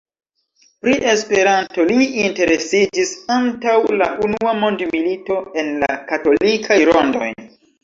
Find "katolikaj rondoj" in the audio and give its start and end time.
6.11-7.33